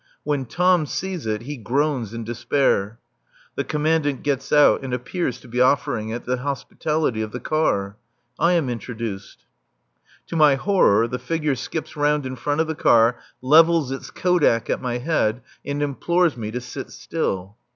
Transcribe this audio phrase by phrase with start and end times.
[0.23, 2.97] When Tom sees it he groans in despair.
[3.53, 7.97] The Commandant gets out and appears to be offering it the hospitality of the car.
[8.39, 9.45] I am introduced.
[10.25, 14.71] To my horror the figure skips round in front of the car, levels its kodak
[14.71, 17.55] at my head and implores me to sit still.